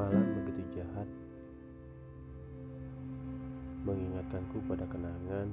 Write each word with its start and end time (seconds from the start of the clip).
Malam 0.00 0.24
begitu 0.32 0.80
jahat. 0.80 1.04
Mengingatkanku 3.84 4.64
pada 4.64 4.88
kenangan 4.88 5.52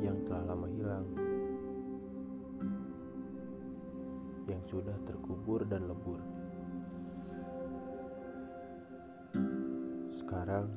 Yang 0.00 0.16
telah 0.24 0.42
lama 0.48 0.66
hilang. 0.72 1.04
Yang 4.48 4.62
sudah 4.72 4.96
terkubur 5.04 5.68
dan 5.68 5.84
lebur. 5.84 6.16
Sekarang 10.16 10.72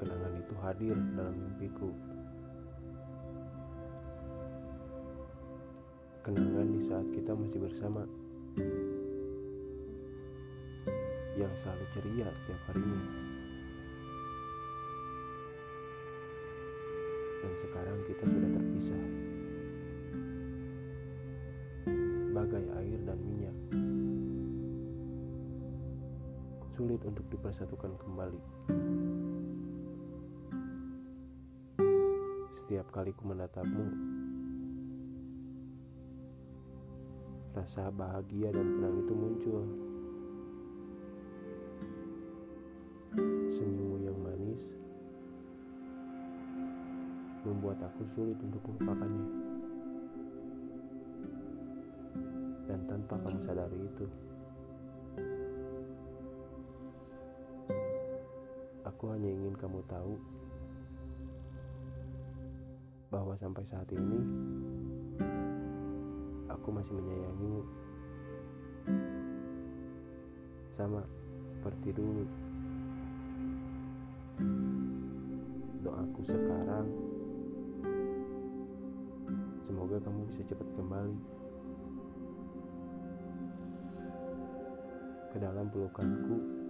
Kenangan 0.00 0.32
itu 0.40 0.54
hadir 0.64 0.96
dalam 1.20 1.36
mimpiku. 1.36 1.92
Kenangan 6.22 6.70
di 6.70 6.86
saat 6.86 7.02
kita 7.10 7.34
masih 7.34 7.58
bersama 7.58 8.06
yang 11.34 11.50
selalu 11.58 11.82
ceria 11.90 12.30
setiap 12.30 12.62
harinya. 12.70 13.02
Dan 17.42 17.52
sekarang 17.58 17.98
kita 18.06 18.22
sudah 18.22 18.50
terpisah. 18.54 19.04
Bagai 22.30 22.64
air 22.70 22.98
dan 23.02 23.18
minyak. 23.18 23.58
Sulit 26.70 27.02
untuk 27.02 27.26
dipersatukan 27.34 27.98
kembali. 27.98 28.42
Setiap 32.62 32.86
kali 32.94 33.10
ku 33.10 33.26
menatapmu, 33.26 34.21
rasa 37.52 37.92
bahagia 37.92 38.48
dan 38.48 38.64
tenang 38.64 38.96
itu 39.04 39.12
muncul. 39.12 39.62
Senyummu 43.52 43.96
yang 44.08 44.16
manis 44.24 44.64
membuat 47.44 47.76
aku 47.84 48.08
sulit 48.16 48.40
untuk 48.40 48.64
melupakannya. 48.72 49.26
Dan 52.72 52.80
tanpa 52.88 53.20
kamu 53.20 53.38
sadari 53.44 53.78
itu, 53.84 54.06
aku 58.88 59.04
hanya 59.12 59.28
ingin 59.28 59.52
kamu 59.60 59.84
tahu 59.84 60.16
bahwa 63.12 63.36
sampai 63.36 63.60
saat 63.68 63.92
ini 63.92 64.24
aku 66.54 66.68
masih 66.70 66.92
menyayangimu. 66.92 67.62
Sama 70.72 71.04
seperti 71.52 71.96
dulu. 71.96 72.24
Doaku 75.82 76.20
sekarang 76.24 76.86
semoga 79.62 79.96
kamu 80.02 80.28
bisa 80.30 80.42
cepat 80.46 80.68
kembali 80.78 81.18
ke 85.32 85.36
dalam 85.40 85.66
pelukanku 85.72 86.61